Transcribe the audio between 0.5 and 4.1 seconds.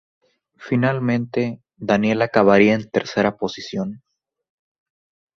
Finalmente, Daniela acabaría en tercera posición.